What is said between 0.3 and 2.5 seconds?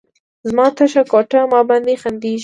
زما تشه کوټه، ما باندې خندیږې